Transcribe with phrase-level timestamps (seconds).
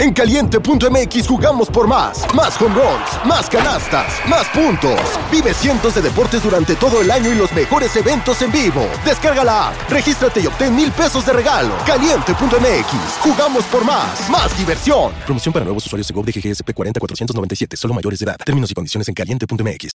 [0.00, 2.24] En caliente.mx jugamos por más.
[2.34, 4.98] Más home runs, más canastas, más puntos.
[5.30, 8.88] Vive cientos de deportes durante todo el año y los mejores eventos en vivo.
[9.04, 11.74] Descarga la app, regístrate y obtén mil pesos de regalo.
[11.84, 14.30] Caliente.mx, jugamos por más.
[14.30, 15.12] Más diversión.
[15.26, 18.38] Promoción para nuevos usuarios de GOV de GGSP 40497, solo mayores de edad.
[18.42, 19.90] Términos y condiciones en caliente.mx.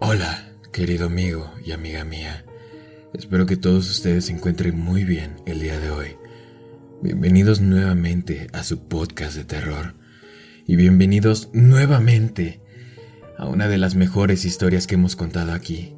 [0.00, 2.44] Hola, querido amigo y amiga mía.
[3.12, 6.16] Espero que todos ustedes se encuentren muy bien el día de hoy.
[7.04, 9.94] Bienvenidos nuevamente a su podcast de terror.
[10.66, 12.62] Y bienvenidos nuevamente
[13.36, 15.94] a una de las mejores historias que hemos contado aquí.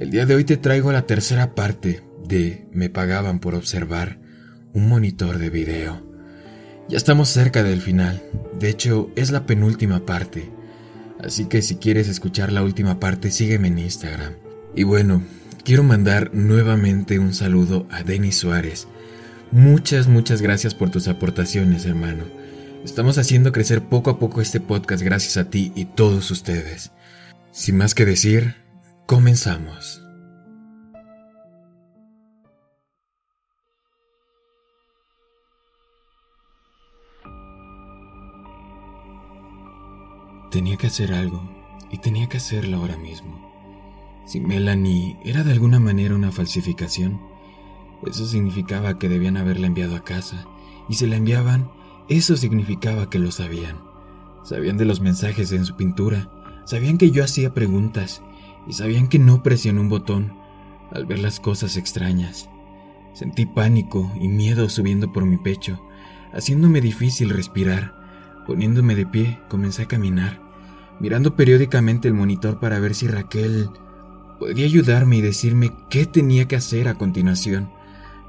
[0.00, 4.18] El día de hoy te traigo la tercera parte de Me pagaban por observar
[4.72, 6.04] un monitor de video.
[6.88, 8.20] Ya estamos cerca del final,
[8.58, 10.50] de hecho es la penúltima parte,
[11.22, 14.32] así que si quieres escuchar la última parte sígueme en Instagram.
[14.74, 15.22] Y bueno,
[15.62, 18.88] quiero mandar nuevamente un saludo a Denis Suárez.
[19.56, 22.24] Muchas, muchas gracias por tus aportaciones, hermano.
[22.84, 26.92] Estamos haciendo crecer poco a poco este podcast gracias a ti y todos ustedes.
[27.52, 28.54] Sin más que decir,
[29.06, 30.02] comenzamos.
[40.50, 41.50] Tenía que hacer algo
[41.90, 43.40] y tenía que hacerlo ahora mismo.
[44.26, 47.35] Si Melanie era de alguna manera una falsificación,
[48.04, 50.46] eso significaba que debían haberla enviado a casa,
[50.88, 51.70] y si la enviaban,
[52.08, 53.78] eso significaba que lo sabían.
[54.44, 56.30] Sabían de los mensajes en su pintura,
[56.64, 58.22] sabían que yo hacía preguntas,
[58.66, 60.34] y sabían que no presioné un botón
[60.92, 62.48] al ver las cosas extrañas.
[63.12, 65.80] Sentí pánico y miedo subiendo por mi pecho,
[66.32, 67.94] haciéndome difícil respirar.
[68.46, 70.40] Poniéndome de pie, comencé a caminar,
[71.00, 73.70] mirando periódicamente el monitor para ver si Raquel
[74.38, 77.70] podría ayudarme y decirme qué tenía que hacer a continuación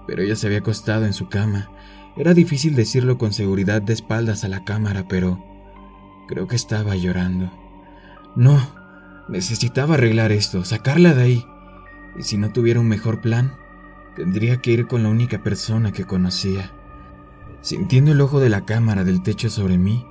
[0.07, 1.69] pero ella se había acostado en su cama.
[2.15, 5.43] Era difícil decirlo con seguridad de espaldas a la cámara, pero
[6.27, 7.51] creo que estaba llorando.
[8.35, 8.59] No,
[9.27, 11.45] necesitaba arreglar esto, sacarla de ahí.
[12.17, 13.55] Y si no tuviera un mejor plan,
[14.15, 16.71] tendría que ir con la única persona que conocía.
[17.61, 20.05] Sintiendo el ojo de la cámara del techo sobre mí,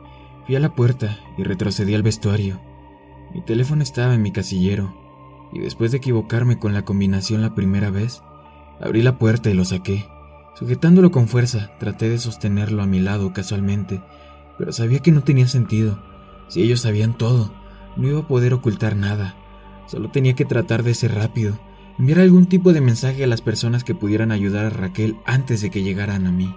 [0.46, 2.60] fui a la puerta y retrocedí al vestuario.
[3.34, 4.94] Mi teléfono estaba en mi casillero,
[5.52, 8.22] y después de equivocarme con la combinación la primera vez,
[8.80, 10.06] Abrí la puerta y lo saqué.
[10.54, 14.02] Sujetándolo con fuerza, traté de sostenerlo a mi lado casualmente,
[14.58, 15.98] pero sabía que no tenía sentido.
[16.48, 17.52] Si ellos sabían todo,
[17.96, 19.34] no iba a poder ocultar nada.
[19.86, 21.58] Solo tenía que tratar de ser rápido,
[21.98, 25.70] enviar algún tipo de mensaje a las personas que pudieran ayudar a Raquel antes de
[25.70, 26.54] que llegaran a mí.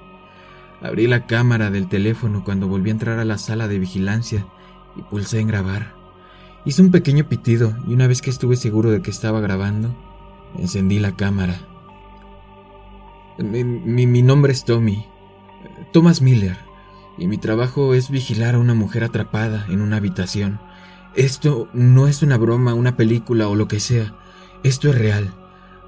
[0.81, 4.46] Abrí la cámara del teléfono cuando volví a entrar a la sala de vigilancia
[4.96, 5.94] y pulsé en grabar.
[6.66, 9.94] Hice un pequeño pitido y una vez que estuve seguro de que estaba grabando,
[10.57, 11.59] encendí la cámara.
[13.41, 15.05] Mi, nombre es Tommy,
[15.94, 16.57] Thomas Miller,
[17.17, 20.59] y mi trabajo es vigilar a una mujer atrapada en una habitación.
[21.16, 24.13] Esto no es una broma, una película o lo que sea.
[24.63, 25.33] Esto es real.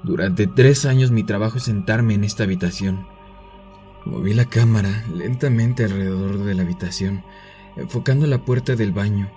[0.02, 3.06] Durante tres años mi trabajo es sentarme en esta habitación.
[4.06, 7.22] Moví la cámara lentamente alrededor de la habitación,
[7.76, 9.30] enfocando la puerta del baño,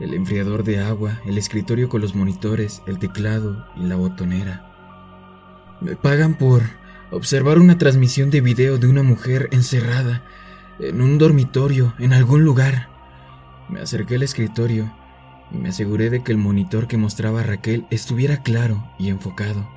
[0.00, 4.66] el enfriador de agua, el escritorio con los monitores, el teclado y la botonera.
[5.82, 6.79] Me pagan por
[7.10, 10.22] observar una transmisión de video de una mujer encerrada
[10.78, 12.88] en un dormitorio en algún lugar.
[13.68, 14.92] Me acerqué al escritorio
[15.52, 19.68] y me aseguré de que el monitor que mostraba a Raquel estuviera claro y enfocado.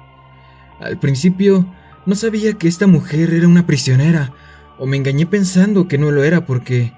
[0.79, 1.65] Al principio
[2.05, 4.33] no sabía que esta mujer era una prisionera,
[4.77, 6.93] o me engañé pensando que no lo era porque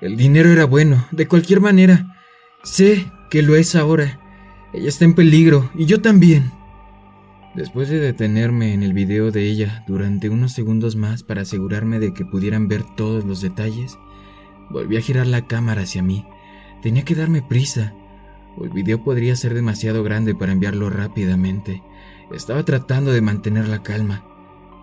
[0.00, 2.16] el dinero era bueno, de cualquier manera.
[2.62, 4.18] Sé que lo es ahora.
[4.72, 6.50] Ella está en peligro y yo también.
[7.54, 12.12] Después de detenerme en el video de ella durante unos segundos más para asegurarme de
[12.12, 13.96] que pudieran ver todos los detalles,
[14.70, 16.26] volví a girar la cámara hacia mí.
[16.82, 17.94] Tenía que darme prisa,
[18.60, 21.82] el video podría ser demasiado grande para enviarlo rápidamente.
[22.32, 24.24] Estaba tratando de mantener la calma,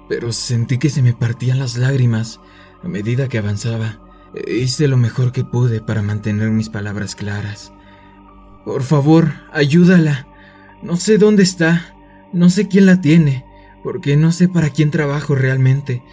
[0.09, 2.39] pero sentí que se me partían las lágrimas
[2.83, 3.99] a medida que avanzaba.
[4.47, 7.73] Hice lo mejor que pude para mantener mis palabras claras.
[8.65, 10.27] Por favor, ayúdala.
[10.81, 11.95] No sé dónde está.
[12.33, 13.45] No sé quién la tiene,
[13.83, 16.03] porque no sé para quién trabajo realmente,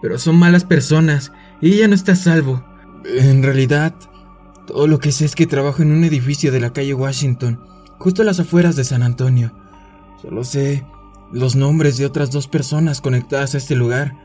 [0.00, 2.64] pero son malas personas y ella no está a salvo.
[3.04, 3.94] En realidad,
[4.66, 7.60] todo lo que sé es que trabajo en un edificio de la calle Washington,
[7.98, 9.52] justo a las afueras de San Antonio.
[10.20, 10.84] Solo sé
[11.32, 14.16] los nombres de otras dos personas conectadas a este lugar.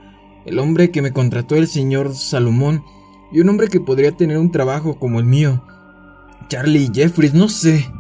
[0.46, 2.84] El hombre que me contrató el señor Salomón
[3.32, 5.64] y un hombre que podría tener un trabajo como el mío.
[6.48, 7.92] Charlie y Jeffries, no sé.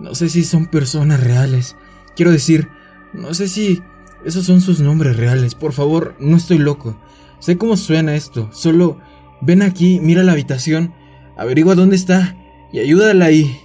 [0.00, 1.76] No sé si son personas reales.
[2.14, 2.68] Quiero decir,
[3.16, 3.82] no sé si
[4.24, 5.54] esos son sus nombres reales.
[5.54, 6.96] Por favor, no estoy loco.
[7.38, 8.48] Sé cómo suena esto.
[8.52, 8.98] Solo
[9.40, 10.94] ven aquí, mira la habitación,
[11.36, 12.36] averigua dónde está
[12.72, 13.60] y ayúdala ahí.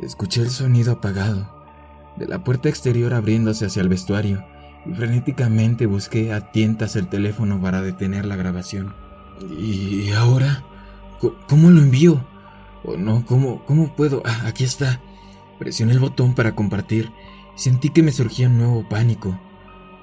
[0.00, 1.60] Escuché el sonido apagado
[2.16, 4.44] de la puerta exterior abriéndose hacia el vestuario
[4.86, 8.94] y frenéticamente busqué a tientas el teléfono para detener la grabación.
[9.58, 10.64] ¿Y ahora?
[11.48, 12.24] ¿Cómo lo envío?
[12.82, 13.24] ¿O no?
[13.26, 14.22] ¿Cómo, cómo puedo?
[14.24, 15.00] Ah, aquí está.
[15.58, 17.12] Presioné el botón para compartir.
[17.54, 19.38] Sentí que me surgía un nuevo pánico.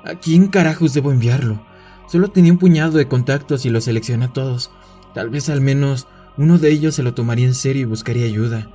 [0.03, 1.65] ¿A quién carajos debo enviarlo?
[2.07, 4.71] Solo tenía un puñado de contactos y los seleccioné a todos.
[5.13, 6.07] Tal vez al menos
[6.37, 8.69] uno de ellos se lo tomaría en serio y buscaría ayuda.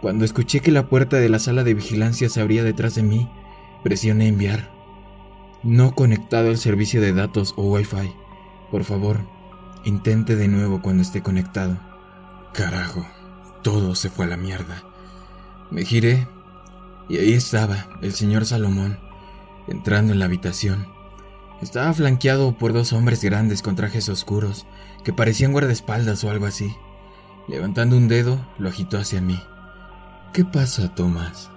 [0.00, 3.28] Cuando escuché que la puerta de la sala de vigilancia se abría detrás de mí,
[3.82, 4.70] presioné enviar.
[5.62, 8.12] No conectado al servicio de datos o Wi-Fi.
[8.70, 9.20] Por favor,
[9.84, 11.78] intente de nuevo cuando esté conectado.
[12.52, 13.06] Carajo,
[13.62, 14.82] todo se fue a la mierda.
[15.70, 16.26] Me giré
[17.08, 18.98] y ahí estaba el señor Salomón,
[19.68, 20.86] entrando en la habitación.
[21.60, 24.66] Estaba flanqueado por dos hombres grandes con trajes oscuros,
[25.04, 26.74] que parecían guardaespaldas o algo así.
[27.48, 29.40] Levantando un dedo, lo agitó hacia mí.
[30.32, 31.50] ¿Qué pasa, Tomás?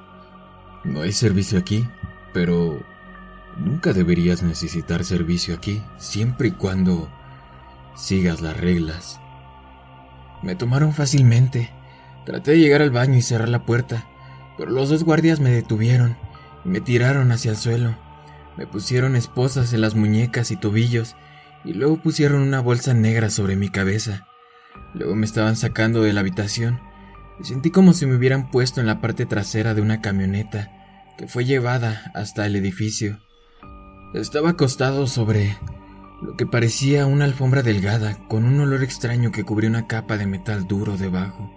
[0.83, 1.87] No hay servicio aquí,
[2.33, 2.79] pero
[3.57, 7.09] nunca deberías necesitar servicio aquí, siempre y cuando
[7.95, 9.19] sigas las reglas.
[10.43, 11.71] Me tomaron fácilmente.
[12.25, 14.05] Traté de llegar al baño y cerrar la puerta,
[14.57, 16.17] pero los dos guardias me detuvieron
[16.65, 17.95] y me tiraron hacia el suelo.
[18.57, 21.15] Me pusieron esposas en las muñecas y tobillos
[21.63, 24.27] y luego pusieron una bolsa negra sobre mi cabeza.
[24.93, 26.79] Luego me estaban sacando de la habitación
[27.39, 30.71] y sentí como si me hubieran puesto en la parte trasera de una camioneta
[31.17, 33.19] que fue llevada hasta el edificio.
[34.13, 35.57] Estaba acostado sobre
[36.21, 40.25] lo que parecía una alfombra delgada con un olor extraño que cubría una capa de
[40.25, 41.51] metal duro debajo.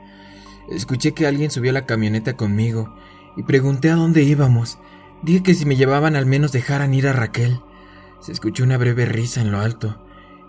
[0.69, 2.95] Escuché que alguien subió a la camioneta conmigo
[3.37, 4.79] y pregunté a dónde íbamos.
[5.23, 7.61] Dije que si me llevaban al menos dejaran ir a Raquel.
[8.21, 10.03] Se escuchó una breve risa en lo alto,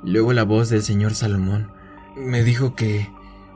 [0.03, 1.71] y luego la voz del señor Salomón.
[2.15, 3.09] Me dijo que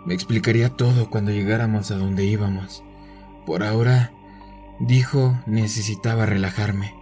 [0.06, 2.84] me explicaría todo cuando llegáramos a donde íbamos.
[3.46, 4.14] Por ahora,
[4.80, 6.96] dijo, necesitaba relajarme.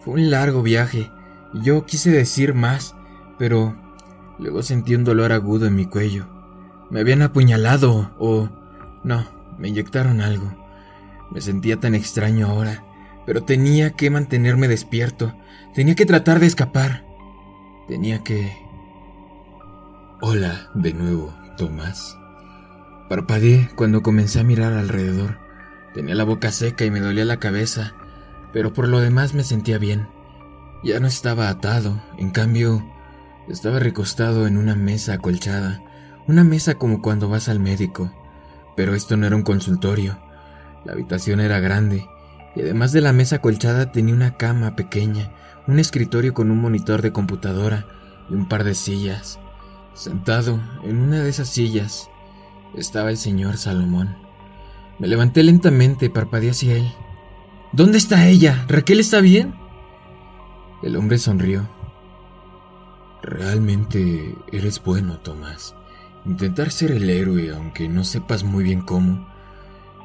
[0.00, 1.10] Fue un largo viaje,
[1.52, 2.94] y yo quise decir más,
[3.38, 3.76] pero
[4.38, 6.26] luego sentí un dolor agudo en mi cuello.
[6.90, 8.48] Me habían apuñalado o
[9.04, 9.26] no,
[9.58, 10.52] me inyectaron algo.
[11.30, 12.84] Me sentía tan extraño ahora,
[13.26, 15.34] pero tenía que mantenerme despierto.
[15.74, 17.04] Tenía que tratar de escapar.
[17.86, 18.56] Tenía que...
[20.20, 22.18] Hola, de nuevo, Tomás.
[23.08, 25.38] Parpadeé cuando comencé a mirar alrededor.
[25.92, 27.94] Tenía la boca seca y me dolía la cabeza,
[28.52, 30.08] pero por lo demás me sentía bien.
[30.82, 32.84] Ya no estaba atado, en cambio,
[33.48, 35.82] estaba recostado en una mesa acolchada,
[36.26, 38.12] una mesa como cuando vas al médico.
[38.76, 40.18] Pero esto no era un consultorio.
[40.84, 42.06] La habitación era grande
[42.56, 45.32] y además de la mesa colchada tenía una cama pequeña,
[45.66, 47.86] un escritorio con un monitor de computadora
[48.30, 49.38] y un par de sillas.
[49.94, 52.08] Sentado en una de esas sillas
[52.76, 54.16] estaba el señor Salomón.
[54.98, 56.92] Me levanté lentamente y parpadeé hacia él.
[57.72, 58.64] ¿Dónde está ella?
[58.68, 59.54] ¿Raquel está bien?
[60.82, 61.68] El hombre sonrió.
[63.22, 65.74] Realmente eres bueno, Tomás.
[66.26, 69.28] Intentar ser el héroe aunque no sepas muy bien cómo.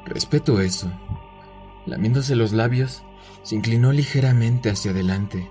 [0.04, 0.90] Respeto eso.
[1.86, 3.02] Lamiéndose los labios,
[3.42, 5.50] se inclinó ligeramente hacia adelante.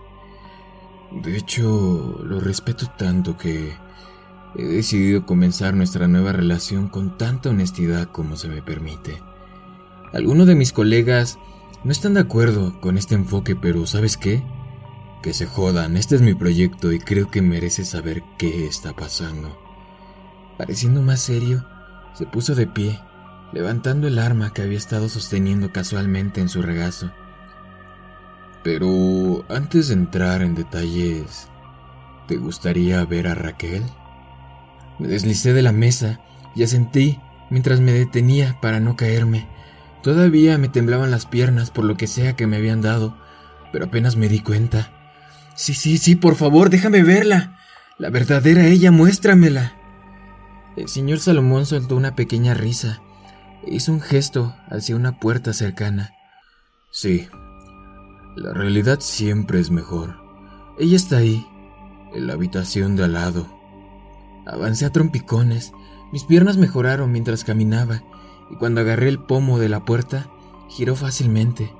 [1.12, 3.74] De hecho, lo respeto tanto que
[4.56, 9.18] he decidido comenzar nuestra nueva relación con tanta honestidad como se me permite.
[10.14, 11.40] Algunos de mis colegas
[11.84, 14.44] no están de acuerdo con este enfoque, pero ¿sabes qué?
[15.24, 19.69] Que se jodan, este es mi proyecto y creo que mereces saber qué está pasando.
[20.60, 21.66] Pareciendo más serio,
[22.14, 23.00] se puso de pie,
[23.54, 27.14] levantando el arma que había estado sosteniendo casualmente en su regazo.
[28.62, 31.48] Pero antes de entrar en detalles,
[32.28, 33.84] ¿te gustaría ver a Raquel?
[35.00, 36.20] Me deslicé de la mesa
[36.58, 39.48] y asentí mientras me detenía para no caerme.
[40.04, 43.18] Todavía me temblaban las piernas por lo que sea que me habían dado,
[43.72, 44.92] pero apenas me di cuenta.
[45.56, 47.58] Sí, sí, sí, por favor, déjame verla.
[47.98, 49.79] La verdadera ella, muéstramela.
[50.76, 53.02] El señor Salomón soltó una pequeña risa
[53.66, 56.14] e hizo un gesto hacia una puerta cercana.
[56.92, 57.28] Sí,
[58.36, 60.16] la realidad siempre es mejor.
[60.78, 61.46] Ella está ahí,
[62.14, 63.48] en la habitación de al lado.
[64.46, 65.74] Avancé a trompicones,
[66.12, 68.04] mis piernas mejoraron mientras caminaba,
[68.52, 70.30] y cuando agarré el pomo de la puerta,
[70.70, 71.74] giró fácilmente.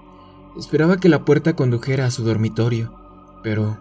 [0.58, 2.94] Esperaba que la puerta condujera a su dormitorio,
[3.44, 3.78] pero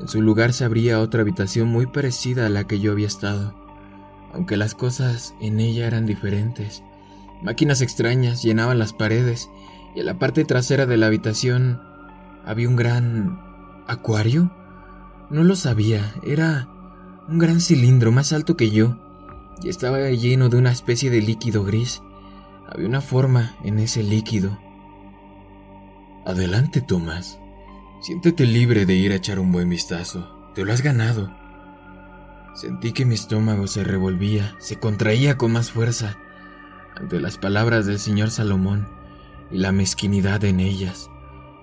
[0.00, 3.63] en su lugar se abría otra habitación muy parecida a la que yo había estado
[4.34, 6.82] aunque las cosas en ella eran diferentes.
[7.42, 9.48] Máquinas extrañas llenaban las paredes
[9.94, 11.80] y en la parte trasera de la habitación
[12.44, 13.40] había un gran
[13.86, 14.50] acuario.
[15.30, 16.68] No lo sabía, era
[17.28, 18.98] un gran cilindro más alto que yo
[19.62, 22.02] y estaba lleno de una especie de líquido gris.
[22.68, 24.58] Había una forma en ese líquido.
[26.26, 27.38] Adelante, Tomás.
[28.00, 30.50] Siéntete libre de ir a echar un buen vistazo.
[30.54, 31.43] Te lo has ganado.
[32.54, 36.16] Sentí que mi estómago se revolvía, se contraía con más fuerza
[36.96, 38.88] ante las palabras del señor Salomón
[39.50, 41.10] y la mezquinidad en ellas.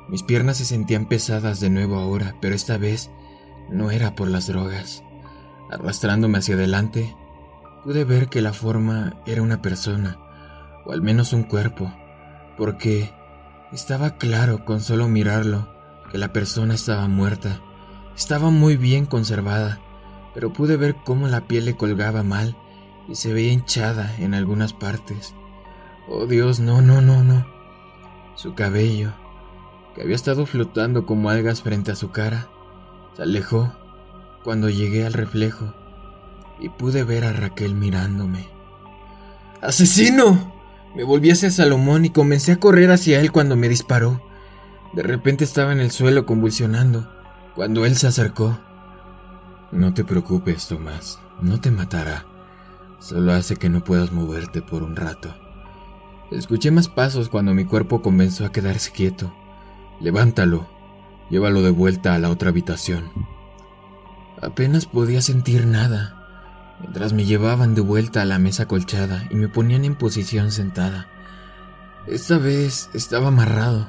[0.09, 3.09] Mis piernas se sentían pesadas de nuevo ahora, pero esta vez
[3.69, 5.03] no era por las drogas.
[5.71, 7.15] Arrastrándome hacia adelante,
[7.85, 10.19] pude ver que la forma era una persona,
[10.85, 11.93] o al menos un cuerpo,
[12.57, 13.13] porque
[13.71, 15.73] estaba claro con solo mirarlo
[16.11, 17.61] que la persona estaba muerta.
[18.17, 19.79] Estaba muy bien conservada,
[20.33, 22.55] pero pude ver cómo la piel le colgaba mal
[23.07, 25.35] y se veía hinchada en algunas partes.
[26.07, 27.45] Oh Dios, no, no, no, no.
[28.35, 29.11] Su cabello,
[29.95, 32.49] que había estado flotando como algas frente a su cara,
[33.15, 33.73] se alejó
[34.43, 35.73] cuando llegué al reflejo
[36.59, 38.49] y pude ver a Raquel mirándome.
[39.61, 40.53] ¡Asesino!
[40.95, 44.21] Me volví hacia Salomón y comencé a correr hacia él cuando me disparó.
[44.93, 47.09] De repente estaba en el suelo convulsionando,
[47.55, 48.59] cuando él se acercó.
[49.71, 52.25] No te preocupes, Tomás, no te matará.
[52.99, 55.33] Solo hace que no puedas moverte por un rato.
[56.29, 59.33] Escuché más pasos cuando mi cuerpo comenzó a quedarse quieto.
[59.99, 60.67] Levántalo,
[61.29, 63.11] llévalo de vuelta a la otra habitación.
[64.41, 66.17] Apenas podía sentir nada
[66.81, 71.07] mientras me llevaban de vuelta a la mesa colchada y me ponían en posición sentada.
[72.07, 73.87] Esta vez estaba amarrado,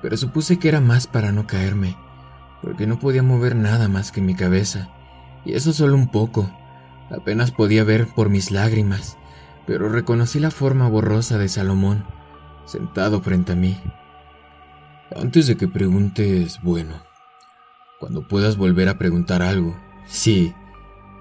[0.00, 1.96] pero supuse que era más para no caerme,
[2.62, 4.88] porque no podía mover nada más que mi cabeza,
[5.44, 6.50] y eso solo un poco.
[7.10, 9.18] Apenas podía ver por mis lágrimas,
[9.66, 12.04] pero reconocí la forma borrosa de Salomón,
[12.66, 13.76] sentado frente a mí.
[15.14, 17.02] Antes de que preguntes, bueno,
[17.98, 20.54] cuando puedas volver a preguntar algo, sí,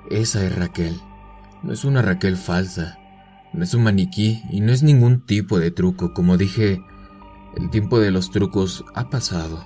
[0.09, 0.99] esa es Raquel.
[1.61, 2.97] No es una Raquel falsa.
[3.51, 6.13] No es un maniquí y no es ningún tipo de truco.
[6.13, 6.81] Como dije,
[7.57, 9.65] el tiempo de los trucos ha pasado.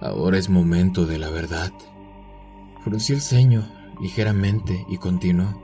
[0.00, 1.72] Ahora es momento de la verdad.
[2.84, 3.66] Fruncí el ceño
[3.98, 5.58] ligeramente y continuó.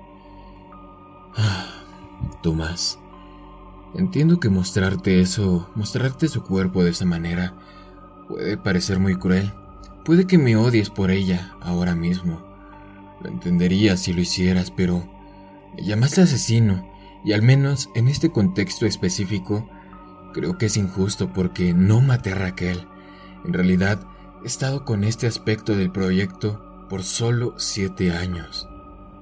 [1.36, 1.66] Ah,
[2.42, 2.98] Tomás,
[3.94, 7.58] entiendo que mostrarte eso, mostrarte su cuerpo de esa manera,
[8.26, 9.52] puede parecer muy cruel.
[10.02, 12.40] Puede que me odies por ella ahora mismo.
[13.22, 15.06] Lo entendería si lo hicieras, pero
[15.76, 16.90] me llamaste asesino,
[17.22, 19.68] y al menos en este contexto específico,
[20.32, 22.88] creo que es injusto porque no maté a Raquel.
[23.44, 24.00] En realidad,
[24.42, 28.68] he estado con este aspecto del proyecto por solo siete años.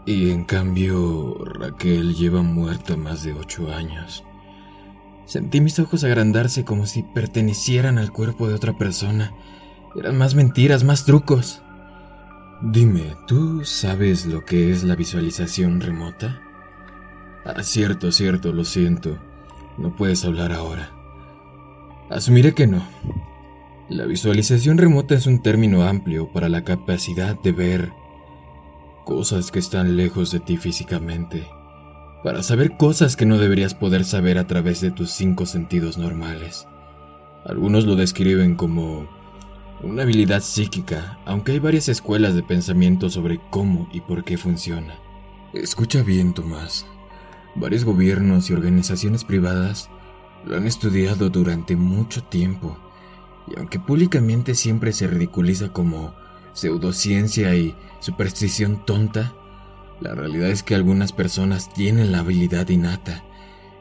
[0.06, 4.24] Y en cambio, Raquel lleva muerta más de ocho años.
[5.26, 9.34] Sentí mis ojos agrandarse como si pertenecieran al cuerpo de otra persona.
[9.94, 11.60] Eran más mentiras, más trucos.
[12.62, 16.40] Dime, ¿tú sabes lo que es la visualización remota?
[17.44, 19.18] Ah, cierto, cierto, lo siento.
[19.76, 20.90] No puedes hablar ahora.
[22.08, 22.82] Asumiré que no.
[23.88, 27.92] La visualización remota es un término amplio para la capacidad de ver
[29.06, 31.48] cosas que están lejos de ti físicamente,
[32.22, 36.68] para saber cosas que no deberías poder saber a través de tus cinco sentidos normales.
[37.46, 39.08] Algunos lo describen como
[39.82, 44.96] una habilidad psíquica, aunque hay varias escuelas de pensamiento sobre cómo y por qué funciona.
[45.54, 46.84] Escucha bien, Tomás.
[47.54, 49.88] Varios gobiernos y organizaciones privadas
[50.44, 52.76] lo han estudiado durante mucho tiempo,
[53.50, 56.14] y aunque públicamente siempre se ridiculiza como
[56.52, 59.34] pseudociencia y superstición tonta,
[60.00, 63.24] la realidad es que algunas personas tienen la habilidad innata.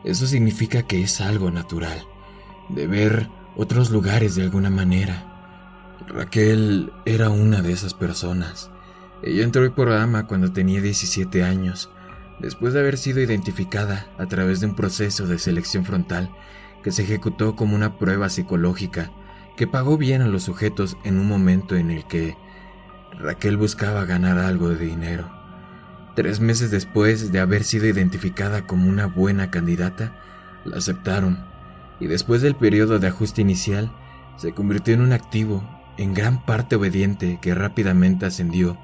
[0.03, 2.03] Eso significa que es algo natural,
[2.69, 5.27] de ver otros lugares de alguna manera
[6.07, 8.71] Raquel era una de esas personas.
[9.23, 11.89] Ella entró al programa cuando tenía 17 años,
[12.39, 16.29] después de haber sido identificada a través de un proceso de selección frontal
[16.83, 19.11] que se ejecutó como una prueba psicológica
[19.57, 22.37] que pagó bien a los sujetos en un momento en el que
[23.19, 25.29] Raquel buscaba ganar algo de dinero.
[26.15, 30.13] Tres meses después de haber sido identificada como una buena candidata,
[30.63, 31.43] la aceptaron
[31.99, 33.91] y después del periodo de ajuste inicial
[34.37, 38.77] se convirtió en un activo en gran parte obediente que rápidamente ascendió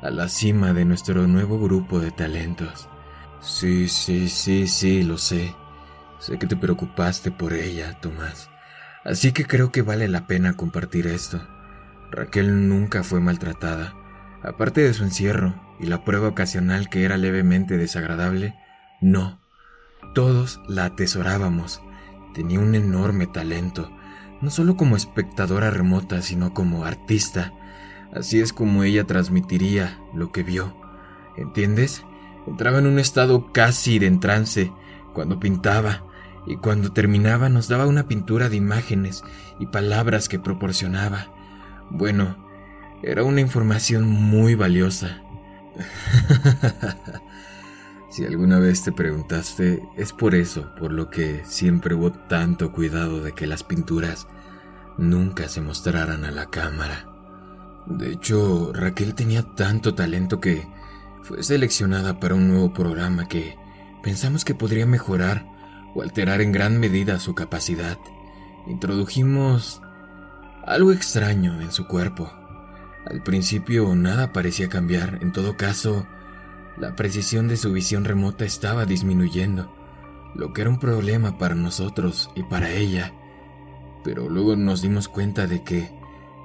[0.00, 2.88] a la cima de nuestro nuevo grupo de talentos.
[3.40, 5.52] Sí, sí, sí, sí, lo sé.
[6.20, 8.51] Sé que te preocupaste por ella, Tomás.
[9.04, 11.40] Así que creo que vale la pena compartir esto.
[12.10, 13.94] Raquel nunca fue maltratada.
[14.42, 18.54] Aparte de su encierro y la prueba ocasional que era levemente desagradable,
[19.00, 19.40] no.
[20.14, 21.80] Todos la atesorábamos.
[22.34, 23.90] Tenía un enorme talento
[24.42, 27.52] no solo como espectadora remota, sino como artista.
[28.12, 30.76] Así es como ella transmitiría lo que vio.
[31.36, 32.04] ¿Entiendes?
[32.46, 34.72] Entraba en un estado casi de trance
[35.14, 36.04] cuando pintaba
[36.46, 39.22] y cuando terminaba nos daba una pintura de imágenes
[39.58, 41.28] y palabras que proporcionaba.
[41.90, 42.36] Bueno,
[43.02, 45.22] era una información muy valiosa.
[48.10, 53.22] si alguna vez te preguntaste, es por eso por lo que siempre hubo tanto cuidado
[53.22, 54.26] de que las pinturas
[54.98, 57.08] nunca se mostraran a la cámara.
[57.86, 60.68] De hecho, Raquel tenía tanto talento que
[61.22, 63.56] fue seleccionada para un nuevo programa que
[64.02, 65.51] pensamos que podría mejorar
[65.94, 67.98] o alterar en gran medida su capacidad.
[68.66, 69.82] Introdujimos
[70.64, 72.32] algo extraño en su cuerpo.
[73.06, 76.06] Al principio nada parecía cambiar, en todo caso,
[76.78, 79.74] la precisión de su visión remota estaba disminuyendo,
[80.34, 83.12] lo que era un problema para nosotros y para ella.
[84.04, 85.90] Pero luego nos dimos cuenta de que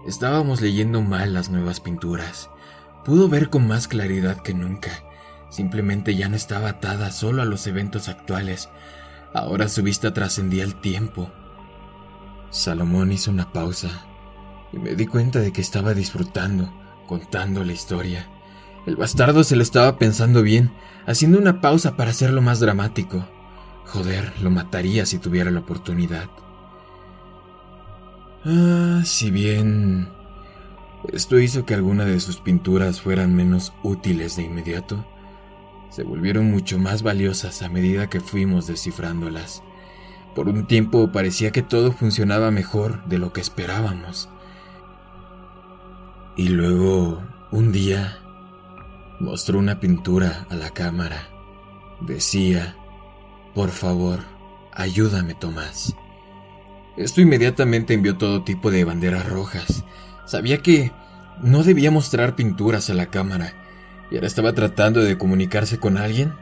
[0.05, 2.49] estábamos leyendo mal las nuevas pinturas.
[3.05, 4.91] Pudo ver con más claridad que nunca.
[5.49, 8.69] Simplemente ya no estaba atada solo a los eventos actuales.
[9.33, 11.29] Ahora su vista trascendía el tiempo.
[12.49, 14.05] Salomón hizo una pausa
[14.71, 16.71] y me di cuenta de que estaba disfrutando,
[17.07, 18.27] contando la historia.
[18.85, 20.71] El bastardo se lo estaba pensando bien,
[21.05, 23.25] haciendo una pausa para hacerlo más dramático.
[23.85, 26.29] Joder, lo mataría si tuviera la oportunidad.
[28.45, 30.09] Ah, si bien
[31.11, 35.05] esto hizo que algunas de sus pinturas fueran menos útiles de inmediato,
[35.89, 39.63] se volvieron mucho más valiosas a medida que fuimos descifrándolas.
[40.35, 44.29] Por un tiempo parecía que todo funcionaba mejor de lo que esperábamos.
[46.35, 48.19] Y luego, un día,
[49.19, 51.29] mostró una pintura a la cámara.
[52.01, 52.75] Decía,
[53.55, 54.19] por favor,
[54.71, 55.95] ayúdame Tomás.
[56.95, 59.83] Esto inmediatamente envió todo tipo de banderas rojas.
[60.25, 60.91] Sabía que
[61.41, 63.66] no debía mostrar pinturas a la cámara
[64.09, 66.33] y ahora estaba tratando de comunicarse con alguien.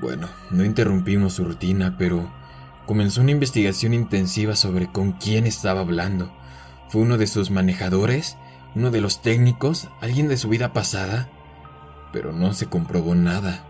[0.00, 2.30] Bueno, no interrumpimos su rutina, pero
[2.86, 6.32] comenzó una investigación intensiva sobre con quién estaba hablando.
[6.88, 8.36] ¿Fue uno de sus manejadores?
[8.74, 9.88] ¿Uno de los técnicos?
[10.00, 11.28] ¿Alguien de su vida pasada?
[12.12, 13.64] Pero no se comprobó nada.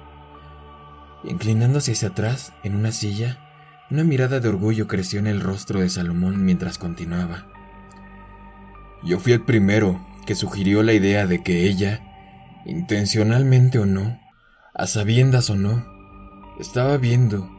[1.25, 3.39] Inclinándose hacia atrás, en una silla,
[3.91, 7.47] una mirada de orgullo creció en el rostro de Salomón mientras continuaba.
[9.03, 12.04] Yo fui el primero que sugirió la idea de que ella
[12.67, 14.19] intencionalmente o no,
[14.75, 15.85] a sabiendas o no,
[16.59, 17.51] estaba viendo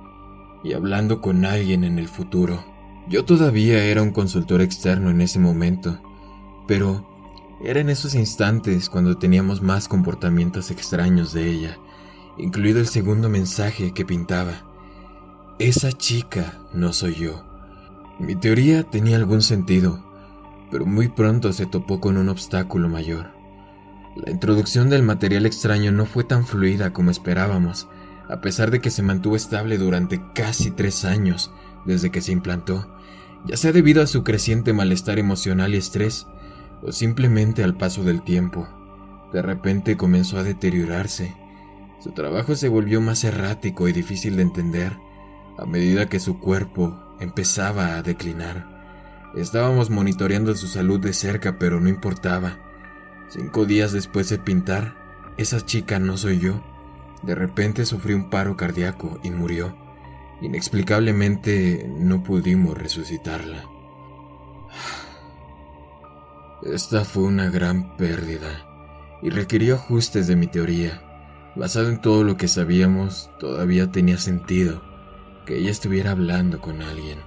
[0.63, 2.65] y hablando con alguien en el futuro.
[3.07, 6.01] Yo todavía era un consultor externo en ese momento,
[6.67, 7.07] pero
[7.63, 11.77] era en esos instantes cuando teníamos más comportamientos extraños de ella,
[12.37, 14.63] incluido el segundo mensaje que pintaba.
[15.59, 17.45] Esa chica no soy yo.
[18.19, 20.03] Mi teoría tenía algún sentido,
[20.71, 23.34] pero muy pronto se topó con un obstáculo mayor.
[24.15, 27.89] La introducción del material extraño no fue tan fluida como esperábamos,
[28.29, 31.51] a pesar de que se mantuvo estable durante casi tres años
[31.85, 32.95] desde que se implantó,
[33.45, 36.27] ya sea debido a su creciente malestar emocional y estrés,
[36.81, 38.67] o simplemente al paso del tiempo.
[39.33, 41.35] De repente comenzó a deteriorarse.
[41.99, 44.93] Su trabajo se volvió más errático y difícil de entender
[45.57, 48.65] a medida que su cuerpo empezaba a declinar.
[49.35, 52.64] Estábamos monitoreando su salud de cerca, pero no importaba.
[53.29, 54.95] Cinco días después de pintar,
[55.37, 56.61] esa chica no soy yo.
[57.23, 59.75] De repente sufrió un paro cardíaco y murió.
[60.41, 63.65] Inexplicablemente no pudimos resucitarla.
[66.63, 68.65] Esta fue una gran pérdida
[69.21, 71.01] y requirió ajustes de mi teoría.
[71.55, 74.81] Basado en todo lo que sabíamos, todavía tenía sentido
[75.45, 77.19] que ella estuviera hablando con alguien.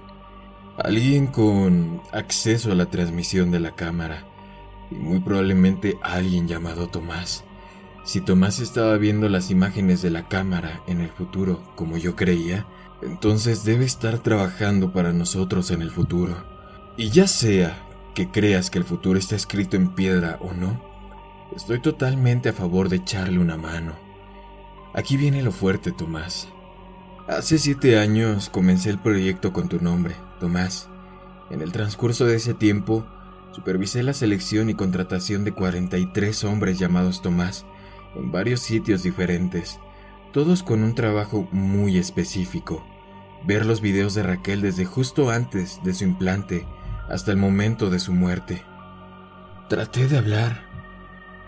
[0.77, 4.28] Alguien con acceso a la transmisión de la cámara
[4.91, 7.43] y muy probablemente alguien llamado Tomás.
[8.03, 12.65] Si Tomás estaba viendo las imágenes de la cámara en el futuro, como yo creía,
[13.01, 16.35] entonces debe estar trabajando para nosotros en el futuro.
[16.97, 20.81] Y ya sea que creas que el futuro está escrito en piedra o no,
[21.55, 23.93] estoy totalmente a favor de echarle una mano.
[24.93, 26.47] Aquí viene lo fuerte, Tomás.
[27.27, 30.89] Hace siete años comencé el proyecto con tu nombre, Tomás.
[31.51, 33.05] En el transcurso de ese tiempo,
[33.51, 37.65] Supervisé la selección y contratación de 43 hombres llamados Tomás
[38.15, 39.79] en varios sitios diferentes,
[40.31, 42.85] todos con un trabajo muy específico.
[43.45, 46.67] Ver los videos de Raquel desde justo antes de su implante
[47.09, 48.61] hasta el momento de su muerte.
[49.67, 50.63] Traté de hablar,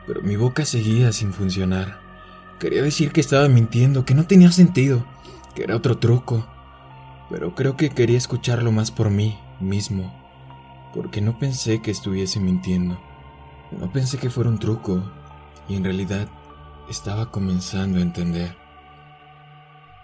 [0.08, 2.00] pero mi boca seguía sin funcionar.
[2.60, 5.06] Quería decir que estaba mintiendo, que no tenía sentido,
[5.54, 6.48] que era otro truco,
[7.30, 10.21] pero creo que quería escucharlo más por mí mismo
[10.94, 13.00] porque no pensé que estuviese mintiendo.
[13.72, 15.04] No pensé que fuera un truco,
[15.68, 16.28] y en realidad
[16.90, 18.56] estaba comenzando a entender.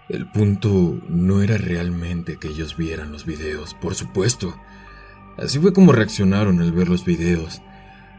[0.08, 4.56] El punto no era realmente que ellos vieran los videos, por supuesto.
[5.36, 7.60] Así fue como reaccionaron al ver los videos,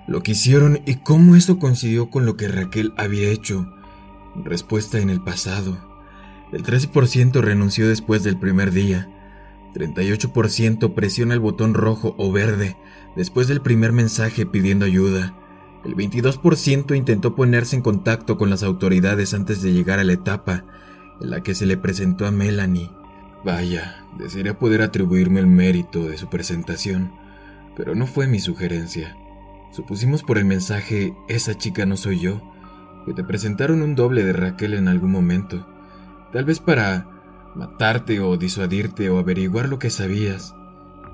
[0.07, 3.73] lo que hicieron y cómo eso coincidió con lo que Raquel había hecho.
[4.35, 5.77] Respuesta en el pasado.
[6.51, 9.09] El 13% renunció después del primer día.
[9.73, 12.77] 38% presiona el botón rojo o verde
[13.15, 15.35] después del primer mensaje pidiendo ayuda.
[15.85, 20.65] El 22% intentó ponerse en contacto con las autoridades antes de llegar a la etapa
[21.21, 22.91] en la que se le presentó a Melanie.
[23.43, 27.13] Vaya, desearía poder atribuirme el mérito de su presentación,
[27.75, 29.15] pero no fue mi sugerencia.
[29.71, 32.41] Supusimos por el mensaje, esa chica no soy yo,
[33.05, 35.67] que te presentaron un doble de Raquel en algún momento,
[36.33, 37.18] tal vez para
[37.59, 40.55] matarte o disuadirte o averiguar lo que sabías,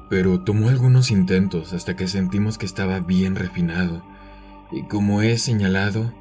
[0.10, 4.04] pero tomó algunos intentos hasta que sentimos que estaba bien refinado
[4.72, 6.14] y como he señalado,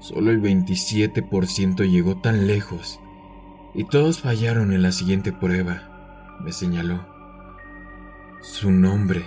[0.00, 3.00] solo el 27% llegó tan lejos,
[3.74, 7.06] y todos fallaron en la siguiente prueba, me señaló.
[8.40, 9.24] Su nombre.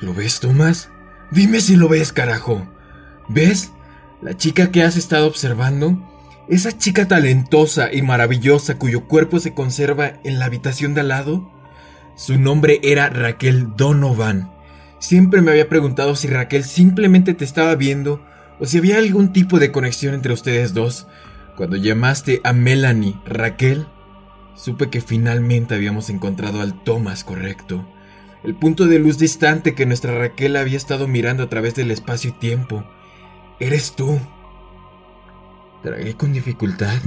[0.00, 0.90] ¿Lo ves, Tomás?
[1.30, 2.66] Dime si lo ves, carajo.
[3.28, 3.72] ¿Ves?
[4.20, 5.98] La chica que has estado observando,
[6.50, 11.50] esa chica talentosa y maravillosa cuyo cuerpo se conserva en la habitación de al lado,
[12.16, 14.50] su nombre era Raquel Donovan.
[14.98, 18.22] Siempre me había preguntado si Raquel simplemente te estaba viendo
[18.58, 21.06] o si había algún tipo de conexión entre ustedes dos.
[21.56, 23.86] Cuando llamaste a Melanie Raquel,
[24.56, 27.86] supe que finalmente habíamos encontrado al Thomas correcto.
[28.42, 32.30] El punto de luz distante que nuestra Raquel había estado mirando a través del espacio
[32.30, 32.84] y tiempo.
[33.60, 34.18] Eres tú.
[35.82, 36.98] Tragué con dificultad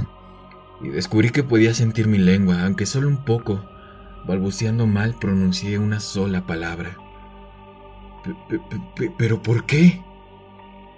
[0.82, 3.64] y descubrí que podía sentir mi lengua, aunque solo un poco.
[4.26, 6.96] Balbuceando mal pronuncié una sola palabra.
[9.18, 10.02] ¿Pero por qué?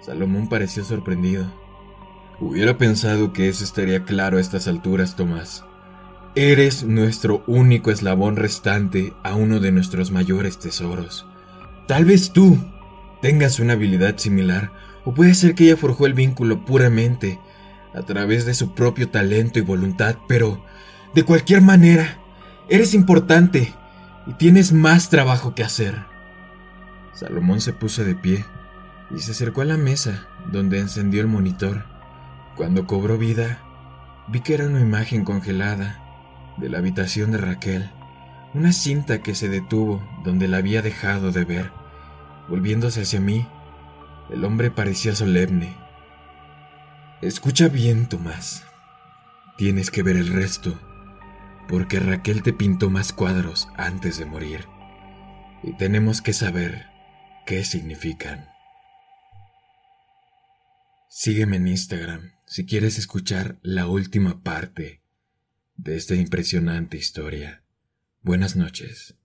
[0.01, 1.45] Salomón pareció sorprendido.
[2.39, 5.65] Hubiera pensado que eso estaría claro a estas alturas, Tomás.
[6.35, 11.25] Eres nuestro único eslabón restante a uno de nuestros mayores tesoros.
[11.87, 12.57] Tal vez tú
[13.21, 14.71] tengas una habilidad similar,
[15.03, 17.39] o puede ser que ella forjó el vínculo puramente,
[17.93, 20.63] a través de su propio talento y voluntad, pero,
[21.13, 22.19] de cualquier manera,
[22.69, 23.73] eres importante
[24.25, 25.95] y tienes más trabajo que hacer.
[27.13, 28.45] Salomón se puso de pie
[29.15, 31.85] y se acercó a la mesa donde encendió el monitor.
[32.55, 33.59] Cuando cobró vida,
[34.27, 36.03] vi que era una imagen congelada
[36.57, 37.89] de la habitación de Raquel,
[38.53, 41.71] una cinta que se detuvo donde la había dejado de ver.
[42.49, 43.47] Volviéndose hacia mí,
[44.29, 45.77] el hombre parecía solemne.
[47.21, 48.63] Escucha bien, Tomás.
[49.57, 50.79] Tienes que ver el resto,
[51.67, 54.65] porque Raquel te pintó más cuadros antes de morir.
[55.63, 56.85] Y tenemos que saber
[57.47, 58.47] qué significan.
[61.09, 65.01] Sígueme en Instagram si quieres escuchar la última parte
[65.75, 67.63] de esta impresionante historia.
[68.21, 69.15] Buenas noches.